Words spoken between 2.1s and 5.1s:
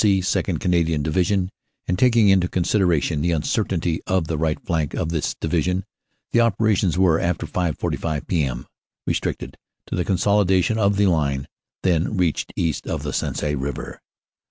into considera tion the uncertainty of the right flank of